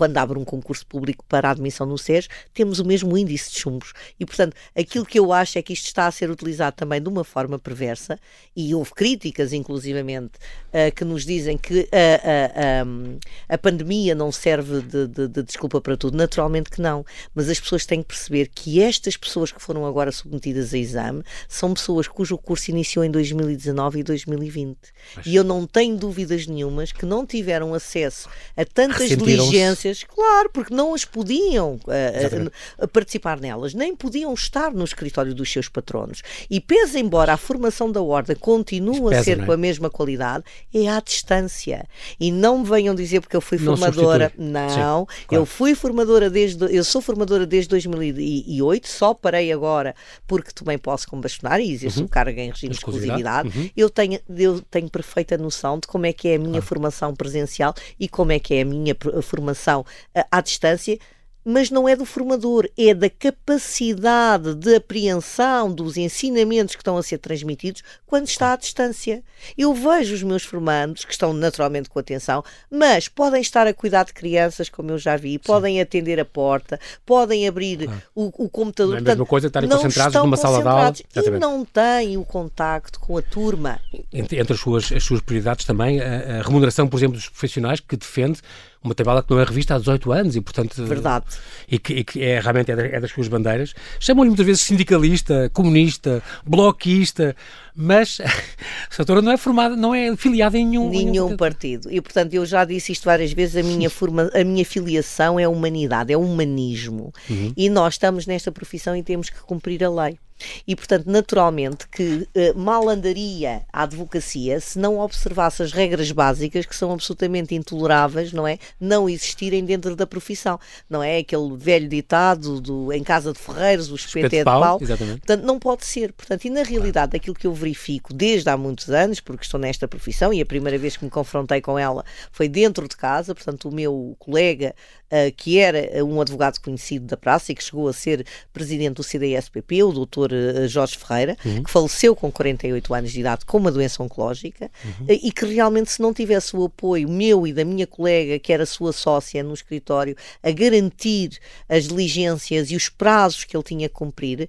[0.00, 3.58] quando abre um concurso público para a admissão no SES, temos o mesmo índice de
[3.58, 3.92] chumbos.
[4.18, 7.08] E, portanto, aquilo que eu acho é que isto está a ser utilizado também de
[7.10, 8.18] uma forma perversa,
[8.56, 14.32] e houve críticas, inclusivamente, uh, que nos dizem que a, a, a, a pandemia não
[14.32, 16.16] serve de, de, de, desculpa para tudo.
[16.16, 17.04] Naturalmente que não.
[17.34, 21.22] Mas as pessoas têm que perceber que estas pessoas que foram agora submetidas a exame
[21.46, 24.78] são pessoas cujo curso iniciou em 2019 e 2020.
[25.16, 25.26] Mas...
[25.26, 30.74] E eu não tenho dúvidas nenhumas que não tiveram acesso a tantas diligências claro, porque
[30.74, 36.22] não as podiam uh, uh, participar nelas, nem podiam estar no escritório dos seus patronos.
[36.48, 39.44] E pese embora a formação da ordem continue a ser é?
[39.44, 41.86] com a mesma qualidade, é à distância.
[42.18, 44.30] E não me venham dizer porque eu fui não formadora.
[44.30, 44.52] Substitui.
[44.52, 45.42] Não, Sim, claro.
[45.42, 49.94] eu fui formadora desde, eu sou formadora desde 2008, só parei agora
[50.26, 52.08] porque também posso combastonar e exerço uhum.
[52.08, 53.48] carga em regime de exclusividade.
[53.48, 53.70] Uhum.
[53.76, 57.74] Eu, tenho, eu tenho perfeita noção de como é que é a minha formação presencial
[57.98, 59.69] e como é que é a minha formação
[60.14, 60.98] eh, à distância,
[61.44, 67.02] mas não é do formador, é da capacidade de apreensão dos ensinamentos que estão a
[67.02, 69.22] ser transmitidos quando está à distância.
[69.56, 74.04] Eu vejo os meus formandos, que estão naturalmente com atenção, mas podem estar a cuidar
[74.04, 75.80] de crianças, como eu já vi, podem Sim.
[75.80, 78.02] atender a porta, podem abrir ah.
[78.14, 78.92] o, o, computador.
[78.92, 80.92] Não é a mesma coisa estarem concentrados numa sala de aula.
[81.16, 83.80] E não têm o contacto com a turma.
[84.12, 87.80] Entre, entre as, suas, as suas prioridades também, a, a remuneração, por exemplo, dos profissionais
[87.80, 88.40] que defende
[88.82, 90.82] uma tabela que não é revista há 18 anos e, portanto.
[90.84, 91.26] Verdade.
[91.68, 93.74] E que, e que é, realmente é, é das suas bandeiras.
[93.98, 97.36] Chamam-lhe muitas vezes sindicalista, comunista, bloquista,
[97.76, 98.20] mas
[98.92, 101.90] a doutora não é formada, não é filiada em nenhum, nenhum, nenhum partido.
[101.90, 105.46] E, portanto, eu já disse isto várias vezes: a minha, forma, a minha filiação é
[105.46, 107.12] humanidade, é humanismo.
[107.28, 107.52] Uhum.
[107.54, 110.18] E nós estamos nesta profissão e temos que cumprir a lei.
[110.66, 116.66] E, portanto, naturalmente que uh, mal andaria a advocacia se não observasse as regras básicas
[116.66, 118.58] que são absolutamente intoleráveis, não é?
[118.80, 120.58] Não existirem dentro da profissão.
[120.88, 124.78] Não é aquele velho ditado do em casa de ferreiros, o espeto é de pau.
[124.80, 125.18] Exatamente.
[125.18, 126.12] Portanto, não pode ser.
[126.12, 129.86] Portanto, e na realidade, aquilo que eu verifico desde há muitos anos, porque estou nesta
[129.86, 133.68] profissão e a primeira vez que me confrontei com ela foi dentro de casa, portanto,
[133.68, 134.74] o meu colega
[135.10, 139.02] uh, que era um advogado conhecido da praça e que chegou a ser presidente do
[139.02, 141.62] CDSPP, o doutor uh, Jorge Ferreira, uhum.
[141.62, 145.06] que faleceu com 48 anos de idade com uma doença oncológica uhum.
[145.06, 148.52] uh, e que realmente se não tivesse o apoio meu e da minha colega, que
[148.52, 153.88] era sua sócia no escritório, a garantir as diligências e os prazos que ele tinha
[153.88, 154.48] que cumprir,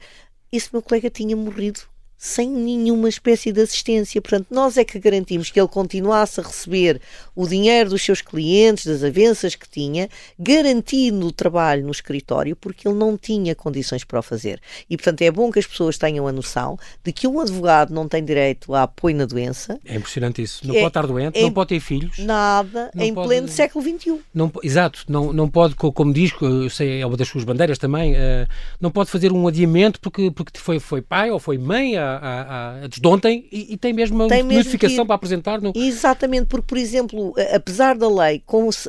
[0.52, 1.82] esse meu colega tinha morrido
[2.23, 4.21] sem nenhuma espécie de assistência.
[4.21, 7.01] Portanto, nós é que garantimos que ele continuasse a receber
[7.36, 10.07] o dinheiro dos seus clientes, das avanças que tinha,
[10.38, 14.62] garantindo o trabalho no escritório, porque ele não tinha condições para o fazer.
[14.88, 18.07] E, portanto, é bom que as pessoas tenham a noção de que um advogado não
[18.07, 19.79] tem direito a apoio na doença.
[19.84, 20.67] É impressionante isso.
[20.67, 22.19] Não é, pode estar doente, é, não pode ter filhos.
[22.19, 24.19] Nada, em pode, pleno século XXI.
[24.31, 28.13] Não, exato, não, não pode, como diz, eu sei, é uma das suas bandeiras também,
[28.13, 28.47] uh,
[28.79, 32.82] não pode fazer um adiamento porque, porque foi, foi pai ou foi mãe a a,
[32.84, 35.62] a, e, e, tem mesmo uma tem notificação para apresentar.
[35.62, 35.71] No...
[35.76, 38.41] Exatamente, porque, por exemplo, apesar da lei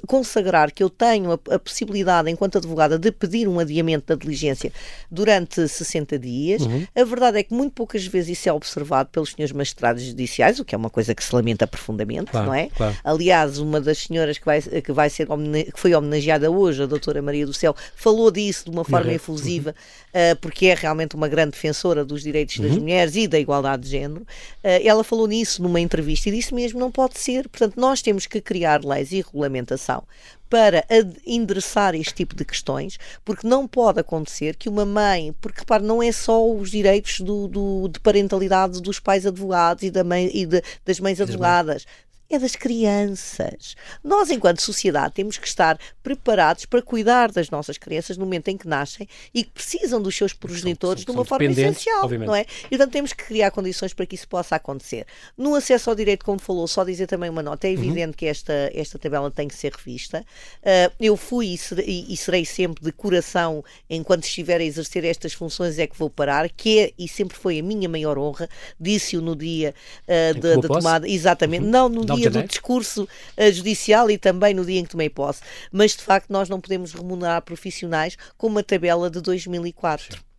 [0.06, 4.72] consagrar que eu tenho a, a, possibilidade, enquanto advogada, de pedir um adiamento da diligência
[5.10, 6.86] durante 60 dias, uhum.
[6.94, 10.64] a verdade é que muito poucas vezes isso é observado pelos senhores magistrados judiciais, o
[10.64, 12.68] que é uma coisa que se lamenta profundamente, claro, não é?
[12.68, 12.96] Claro.
[13.04, 17.22] Aliás, uma das senhoras que vai, que vai ser que foi homenageada hoje, a doutora
[17.22, 19.16] Maria do Céu, falou disso de uma forma uhum.
[19.16, 19.74] efusiva,
[20.08, 22.84] uh, porque é realmente uma grande defensora dos direitos das uhum.
[23.12, 24.26] Mulheres e da igualdade de género,
[24.62, 27.48] eh, ela falou nisso numa entrevista e disse mesmo: não pode ser.
[27.48, 30.04] Portanto, nós temos que criar leis e regulamentação
[30.48, 30.84] para
[31.26, 36.02] endereçar este tipo de questões, porque não pode acontecer que uma mãe, porque repare, não
[36.02, 40.44] é só os direitos do, do de parentalidade dos pais advogados e, da mãe, e
[40.44, 41.86] de, das mães advogadas,
[42.34, 43.76] é das crianças.
[44.02, 48.56] Nós, enquanto sociedade, temos que estar preparados para cuidar das nossas crianças no momento em
[48.56, 52.26] que nascem e que precisam dos seus progenitores são, são, de uma forma essencial, obviamente.
[52.26, 52.46] não é?
[52.66, 55.06] E, portanto, temos que criar condições para que isso possa acontecer.
[55.36, 57.76] No acesso ao direito, como falou, só dizer também uma nota, é uhum.
[57.76, 58.12] evidente uhum.
[58.14, 60.24] que esta, esta tabela tem que ser revista.
[60.60, 65.86] Uh, eu fui e serei, sempre de coração, enquanto estiver a exercer estas funções, é
[65.86, 68.48] que vou parar, que é e sempre foi a minha maior honra,
[68.80, 71.70] disse-o no dia uh, da, da tomada, exatamente, uhum.
[71.70, 75.10] não no dia dia do discurso uh, judicial e também no dia em que tomei
[75.10, 75.42] posse.
[75.70, 80.16] Mas, de facto, nós não podemos remunerar profissionais com uma tabela de 2004.
[80.16, 80.31] Sim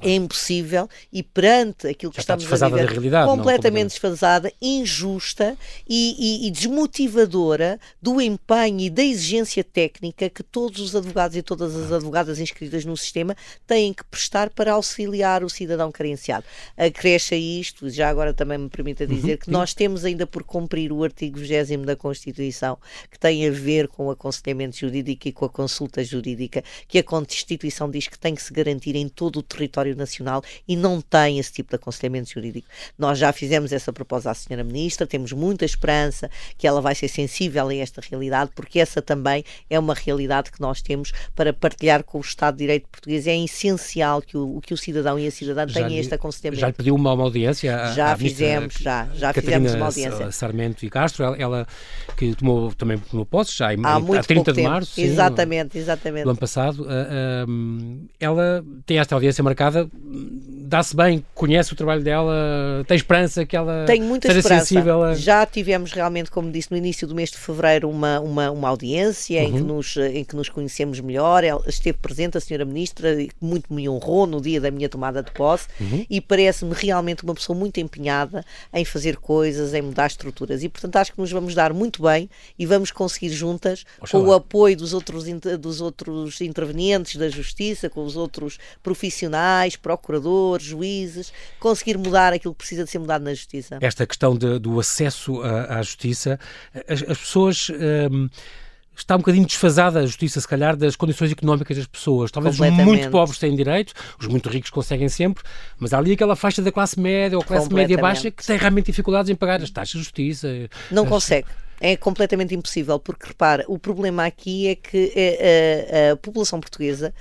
[0.00, 5.56] é impossível e perante aquilo que Já estamos a viver, realidade, completamente desfasada, injusta
[5.88, 11.42] e, e, e, desmotivadora do empenho e da exigência técnica que todos os advogados e
[11.42, 13.36] todas as advogadas inscritas no sistema
[13.66, 16.44] têm que prestar para auxiliar o cidadão carenciado.
[16.76, 19.50] Acresce a isto, já agora também me permita uhum, dizer uhum, que sim.
[19.50, 22.78] nós temos ainda por cumprir o artigo 20 da Constituição,
[23.10, 27.02] que tem a ver com o aconselhamento jurídico e com a consulta jurídica, que a
[27.02, 31.00] Constituição diz que tem que se garantir em todo o território território nacional e não
[31.00, 32.68] tem esse tipo de aconselhamento jurídico.
[32.98, 37.08] Nós já fizemos essa proposta à Senhora Ministra, temos muita esperança que ela vai ser
[37.08, 42.02] sensível a esta realidade, porque essa também é uma realidade que nós temos para partilhar
[42.04, 43.26] com o Estado de Direito português.
[43.26, 46.60] É essencial que o, que o cidadão e a cidadã já tenham este aconselhamento.
[46.60, 47.76] Já lhe pediu uma, uma audiência?
[47.76, 50.30] À, já à fizemos, já, já fizemos uma audiência.
[50.30, 51.66] Sarmento e Castro, ela, ela
[52.16, 54.94] que tomou também tomou posse já em, há, há 30 de março.
[54.94, 56.24] Sim, exatamente, exatamente.
[56.24, 56.82] Do ano passado.
[56.82, 59.79] Uh, uh, ela tem esta audiência marcada
[60.70, 64.66] dá-se bem, conhece o trabalho dela, tem esperança que ela Tenho muita seja esperança.
[64.66, 65.14] sensível a...
[65.14, 69.42] Já tivemos realmente, como disse, no início do mês de fevereiro uma, uma, uma audiência
[69.42, 69.48] uhum.
[69.48, 71.42] em, que nos, em que nos conhecemos melhor.
[71.42, 75.32] Ela esteve presente, a senhora Ministra, muito me honrou no dia da minha tomada de
[75.32, 76.06] posse uhum.
[76.08, 80.62] e parece-me realmente uma pessoa muito empenhada em fazer coisas, em mudar estruturas.
[80.62, 84.24] E, portanto, acho que nos vamos dar muito bem e vamos conseguir juntas, Oxalá.
[84.24, 85.24] com o apoio dos outros,
[85.58, 92.58] dos outros intervenientes da Justiça, com os outros profissionais, procuradores, juízes, conseguir mudar aquilo que
[92.58, 93.78] precisa de ser mudado na justiça.
[93.80, 96.38] Esta questão de, do acesso à, à justiça,
[96.88, 97.70] as, as pessoas.
[98.10, 98.28] Um,
[99.00, 102.30] está um bocadinho desfasada a justiça, se calhar, das condições económicas das pessoas.
[102.30, 105.42] Talvez os muito pobres têm direito, os muito ricos conseguem sempre,
[105.78, 108.86] mas há ali aquela faixa da classe média ou classe média baixa que tem realmente
[108.86, 110.48] dificuldades em pagar as taxas de justiça.
[110.90, 111.08] Não as...
[111.08, 111.48] consegue.
[111.82, 116.60] É completamente impossível, porque repara, o problema aqui é que a, eh, a, a população
[116.60, 117.14] portuguesa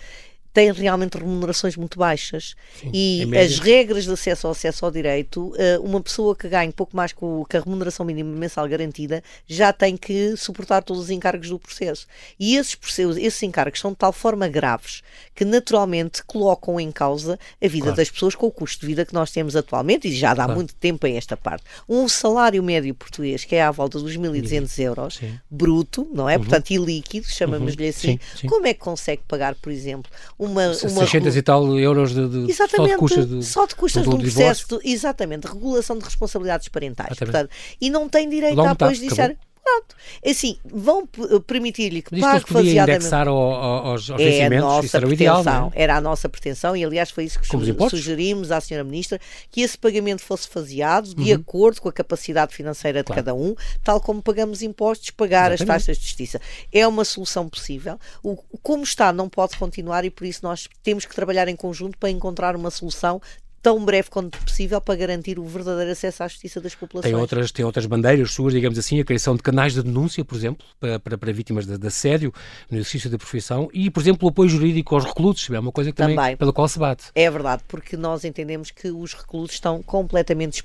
[0.59, 5.53] têm realmente remunerações muito baixas Sim, e as regras de acesso ao acesso ao direito,
[5.57, 9.95] eh, uma pessoa que ganha pouco mais que a remuneração mínima mensal garantida já tem
[9.95, 12.05] que suportar todos os encargos do processo.
[12.37, 15.01] E esses, processos, esses encargos são de tal forma graves
[15.39, 17.95] que naturalmente colocam em causa a vida claro.
[17.95, 20.55] das pessoas com o custo de vida que nós temos atualmente e já dá claro.
[20.55, 21.63] muito tempo a esta parte.
[21.87, 25.39] Um salário médio português que é à volta dos 1.200 euros, Sim.
[25.49, 26.35] bruto, não é?
[26.35, 26.41] Uhum.
[26.41, 27.89] Portanto, ilíquido, chamamos-lhe uhum.
[27.89, 28.19] assim.
[28.35, 30.65] Sim, como é que consegue pagar, por exemplo, uma.
[30.65, 34.09] uma 600 e tal euros de, de só de custas de, só de, custas de
[34.09, 37.17] um processo, de, exatamente, regulação de responsabilidades parentais.
[37.17, 37.49] Portanto,
[37.79, 39.37] e não tem direito a apoio judiciário.
[39.69, 39.95] Pronto.
[40.23, 41.07] É assim, vão
[41.45, 45.41] permitir-lhe que Mas pague podia indexar ao, ao, aos, aos é a nossa era pretensão,
[45.41, 45.83] ideal, é?
[45.83, 47.47] Era a nossa pretensão e, aliás, foi isso que
[47.89, 48.83] sugerimos à Sra.
[48.83, 49.19] Ministra,
[49.51, 51.39] que esse pagamento fosse faseado de uhum.
[51.39, 53.23] acordo com a capacidade financeira de claro.
[53.23, 55.61] cada um, tal como pagamos impostos, pagar Exatamente.
[55.61, 56.41] as taxas de justiça.
[56.71, 57.99] É uma solução possível.
[58.23, 61.97] O, como está, não pode continuar e por isso nós temos que trabalhar em conjunto
[61.97, 63.21] para encontrar uma solução
[63.61, 67.11] tão breve quanto possível para garantir o verdadeiro acesso à justiça das populações.
[67.11, 70.35] Tem outras, tem outras bandeiras suas, digamos assim, a criação de canais de denúncia, por
[70.35, 72.33] exemplo, para, para, para vítimas de, de, assédio
[72.69, 75.91] no exercício da profissão e, por exemplo, o apoio jurídico aos reclusos, é uma coisa
[75.91, 76.37] que também, também.
[76.37, 77.05] pela qual se bate.
[77.13, 80.63] É verdade, porque nós entendemos que os reclusos estão completamente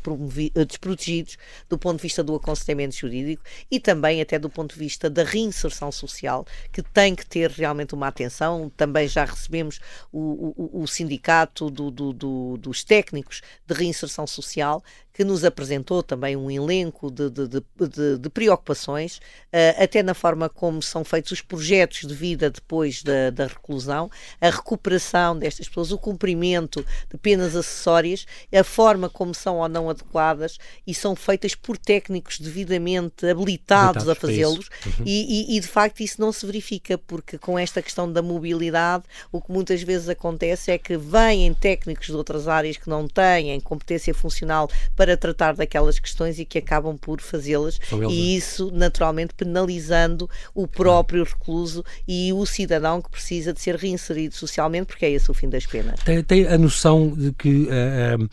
[0.54, 1.36] eh, desprotegidos
[1.68, 5.24] do ponto de vista do aconselhamento jurídico e também até do ponto de vista da
[5.24, 8.70] reinserção social, que tem que ter realmente uma atenção.
[8.76, 9.80] Também já recebemos
[10.12, 14.82] o, o, o sindicato do, do, do, dos técnicos de reinserção social
[15.14, 20.48] que nos apresentou também um elenco de, de, de, de preocupações, uh, até na forma
[20.48, 25.92] como são feitos os projetos de vida depois da, da, reclusão, a recuperação destas pessoas,
[25.92, 31.54] o cumprimento de penas acessórias, a forma como são ou não adequadas e são feitas
[31.54, 35.04] por técnicos devidamente habilitados a fazê-los uhum.
[35.06, 39.04] e, e, e, de facto isso não se verifica porque com esta questão da mobilidade
[39.30, 43.60] o que muitas vezes acontece é que vêm técnicos de outras áreas que não têm
[43.60, 49.34] competência funcional para para tratar daquelas questões e que acabam por fazê-las e isso naturalmente
[49.34, 55.10] penalizando o próprio recluso e o cidadão que precisa de ser reinserido socialmente porque é
[55.10, 56.00] esse o fim das penas.
[56.00, 58.30] Tem, tem a noção de que uh,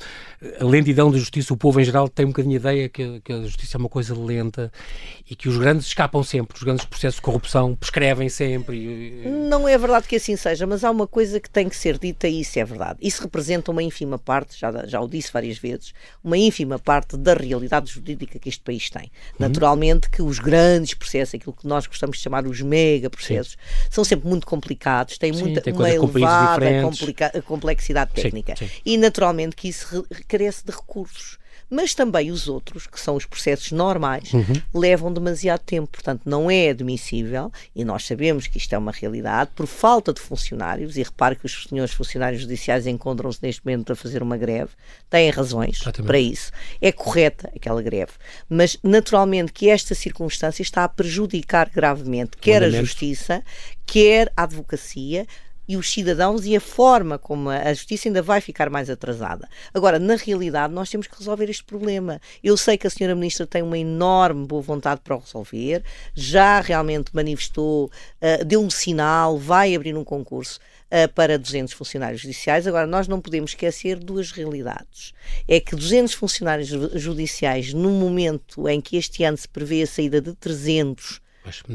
[0.62, 3.34] a lentidão da justiça, o povo em geral tem um bocadinho a ideia que, que,
[3.34, 4.72] a justiça é uma coisa lenta
[5.32, 9.24] e que os grandes escapam sempre, os grandes processos de corrupção prescrevem sempre.
[9.48, 12.28] Não é verdade que assim seja, mas há uma coisa que tem que ser dita
[12.28, 13.00] e isso é verdade.
[13.02, 17.34] Isso representa uma ínfima parte, já, já o disse várias vezes, uma ínfima parte da
[17.34, 19.04] realidade jurídica que este país tem.
[19.04, 19.10] Uhum.
[19.40, 23.88] Naturalmente que os grandes processos, aquilo que nós gostamos de chamar os mega processos, sim.
[23.90, 26.82] são sempre muito complicados, têm sim, muita, uma elevada
[27.46, 28.54] complexidade técnica.
[28.58, 31.40] Sim, e naturalmente que isso carece de recursos
[31.72, 34.62] mas também os outros, que são os processos normais, uhum.
[34.74, 35.88] levam demasiado tempo.
[35.88, 40.20] Portanto, não é admissível, e nós sabemos que isto é uma realidade, por falta de
[40.20, 44.72] funcionários, e repare que os senhores funcionários judiciais encontram-se neste momento a fazer uma greve,
[45.10, 46.08] têm razões Exatamente.
[46.08, 46.52] para isso.
[46.82, 48.12] É correta aquela greve.
[48.50, 53.42] Mas, naturalmente, que esta circunstância está a prejudicar gravemente quer a justiça,
[53.86, 55.26] quer a advocacia,
[55.72, 59.48] e os cidadãos e a forma como a justiça ainda vai ficar mais atrasada.
[59.74, 62.20] Agora, na realidade, nós temos que resolver este problema.
[62.44, 65.82] Eu sei que a senhora ministra tem uma enorme boa vontade para o resolver,
[66.14, 72.20] já realmente manifestou, uh, deu um sinal, vai abrir um concurso uh, para 200 funcionários
[72.20, 72.68] judiciais.
[72.68, 75.14] Agora, nós não podemos esquecer duas realidades.
[75.48, 80.20] É que 200 funcionários judiciais, no momento em que este ano se prevê a saída
[80.20, 81.22] de 300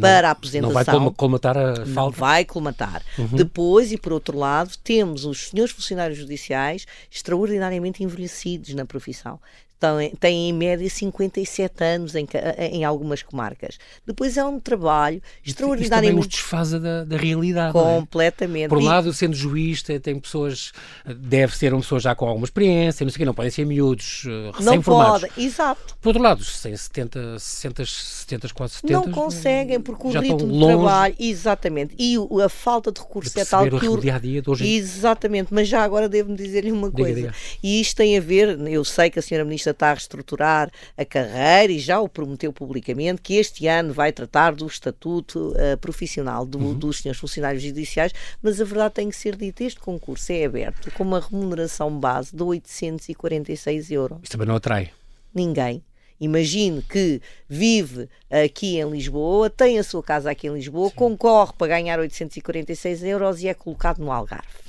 [0.01, 0.95] para a aposentação.
[0.95, 1.91] Não vai colmatar a falta?
[1.91, 3.03] Não vai colmatar.
[3.19, 3.27] Uhum.
[3.33, 9.41] Depois, e por outro lado, temos os senhores funcionários judiciais extraordinariamente envelhecidos na profissão
[10.19, 12.27] têm em média 57 anos em,
[12.73, 13.79] em algumas comarcas.
[14.07, 15.85] Depois é um trabalho extraordinariamente.
[15.85, 17.73] Isso também os desfaz da, da realidade.
[17.73, 18.67] Completamente.
[18.67, 18.69] É?
[18.69, 20.73] Por um lado, sendo juiz, tem pessoas,
[21.05, 23.67] deve ser uma pessoa já com alguma experiência, não sei o quê, não podem ser
[23.67, 25.23] miúdos uh, recém-formados.
[25.23, 25.97] Não pode, exato.
[26.01, 28.93] Por outro lado, sem 70, 60, 70, quase 70.
[28.93, 31.15] Não conseguem, porque o ritmo de trabalho.
[31.19, 31.95] Exatamente.
[31.99, 33.89] E a falta de recursos é tal que.
[33.89, 34.67] O dia a dia de hoje.
[34.67, 37.21] Exatamente, mas já agora devo-me dizer-lhe uma diga, coisa.
[37.21, 37.35] Diga.
[37.63, 41.05] E isto tem a ver, eu sei que a senhora Ministra está a reestruturar a
[41.05, 46.45] carreira e já o prometeu publicamente que este ano vai tratar do estatuto uh, profissional
[46.45, 46.75] do, uhum.
[46.75, 50.91] dos senhores funcionários judiciais, mas a verdade tem que ser dita, este concurso é aberto
[50.93, 54.19] com uma remuneração base de 846 euros.
[54.23, 54.91] Isto também não atrai?
[55.35, 55.83] Ninguém.
[56.19, 60.95] Imagine que vive aqui em Lisboa, tem a sua casa aqui em Lisboa, Sim.
[60.95, 64.66] concorre para ganhar 846 euros e é colocado no Algarve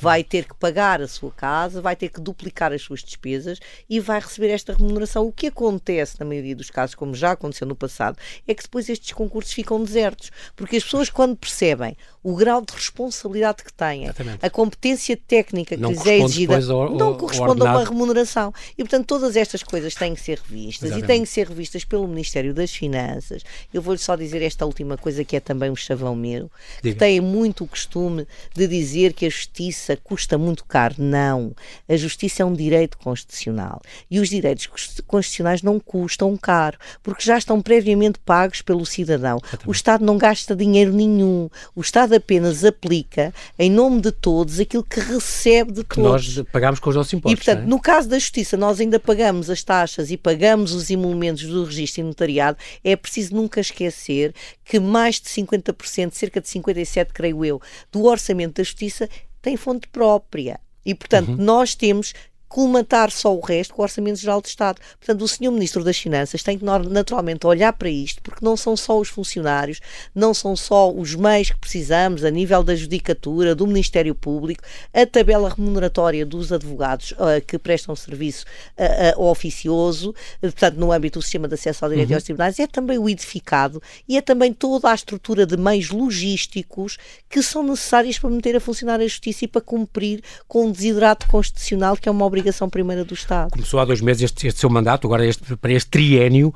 [0.00, 4.00] vai ter que pagar a sua casa, vai ter que duplicar as suas despesas e
[4.00, 5.26] vai receber esta remuneração.
[5.26, 8.88] O que acontece na maioria dos casos, como já aconteceu no passado, é que depois
[8.88, 14.04] estes concursos ficam desertos, porque as pessoas quando percebem o grau de responsabilidade que têm,
[14.04, 14.44] Exatamente.
[14.44, 18.52] a competência técnica que não lhes é exigida, ao, não corresponde a uma remuneração.
[18.76, 21.04] E portanto todas estas coisas têm que ser revistas Exatamente.
[21.04, 23.42] e têm que ser revistas pelo Ministério das Finanças.
[23.72, 26.50] Eu vou-lhe só dizer esta última coisa que é também um chavão meu,
[26.82, 26.94] Diga.
[26.94, 30.96] que tem muito o costume de dizer que a justiça custa muito caro.
[30.98, 31.54] Não.
[31.88, 33.80] A justiça é um direito constitucional.
[34.10, 34.66] E os direitos
[35.06, 39.38] constitucionais não custam caro, porque já estão previamente pagos pelo cidadão.
[39.66, 41.48] O Estado não gasta dinheiro nenhum.
[41.76, 46.36] O Estado apenas aplica, em nome de todos, aquilo que recebe de que todos.
[46.36, 47.40] nós pagamos com os nossos impostos.
[47.40, 47.66] E, portanto, é?
[47.66, 52.00] no caso da justiça, nós ainda pagamos as taxas e pagamos os emolumentos do registro
[52.00, 52.58] e notariado.
[52.82, 54.34] É preciso nunca esquecer
[54.68, 57.60] que mais de 50%, cerca de 57%, creio eu,
[57.90, 59.08] do orçamento da justiça
[59.40, 60.60] tem fonte própria.
[60.84, 61.36] E, portanto, uhum.
[61.36, 62.12] nós temos
[62.48, 64.80] colmatar só o resto com o Orçamento Geral de Estado.
[64.98, 65.50] Portanto, o Sr.
[65.52, 69.80] Ministro das Finanças tem que naturalmente olhar para isto, porque não são só os funcionários,
[70.14, 75.04] não são só os meios que precisamos a nível da judicatura, do Ministério Público, a
[75.04, 78.46] tabela remuneratória dos advogados uh, que prestam serviço
[78.78, 82.14] uh, uh, oficioso, portanto, no âmbito do sistema de acesso ao direito uhum.
[82.14, 85.90] e aos tribunais, é também o edificado e é também toda a estrutura de meios
[85.90, 86.96] logísticos
[87.28, 91.26] que são necessários para meter a funcionar a justiça e para cumprir com um desidrato
[91.28, 93.50] constitucional que é uma obrigação obrigação primeira do Estado.
[93.50, 96.54] Começou há dois meses este, este seu mandato, agora este, para este triênio.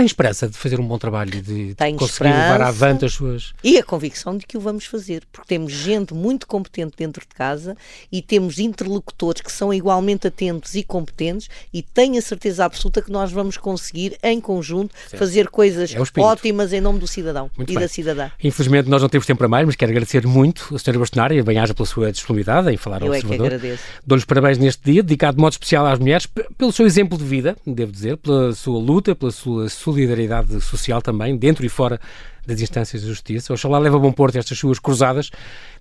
[0.00, 3.52] Tem esperança de fazer um bom trabalho e de, conseguir levar avante as suas.
[3.62, 7.34] E a convicção de que o vamos fazer, porque temos gente muito competente dentro de
[7.34, 7.76] casa
[8.10, 13.12] e temos interlocutores que são igualmente atentos e competentes e tenho a certeza absoluta que
[13.12, 15.18] nós vamos conseguir, em conjunto, certo.
[15.18, 17.82] fazer coisas é ótimas em nome do cidadão muito e bem.
[17.82, 18.30] da cidadã.
[18.42, 20.98] Infelizmente nós não temos tempo para mais, mas quero agradecer muito a Sra.
[20.98, 23.46] Bastonária e bem-aja pela sua disponibilidade em falar ao Eu Observador.
[23.46, 23.82] É que agradeço.
[24.06, 26.26] Dou-lhes parabéns neste dia, dedicado de modo especial às mulheres,
[26.56, 31.36] pelo seu exemplo de vida, devo dizer, pela sua luta, pela sua solidariedade social também,
[31.36, 32.00] dentro e fora
[32.46, 33.52] das instâncias de justiça.
[33.52, 35.30] Oxalá leva a bom porto estas suas cruzadas.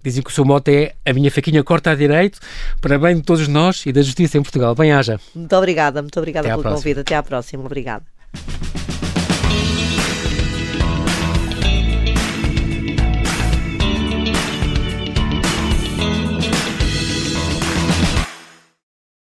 [0.04, 2.40] Dizem que o seu mote é a minha faquinha corta a direito,
[2.82, 4.76] para bem de todos nós e da justiça em Portugal.
[4.76, 5.20] Bem-haja.
[5.34, 7.00] Muito obrigada, muito obrigada Até pelo convite.
[7.00, 7.66] Até à próxima.
[7.66, 8.04] Obrigada.